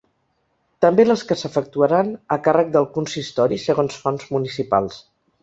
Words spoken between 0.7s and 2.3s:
També les que s’efectuaran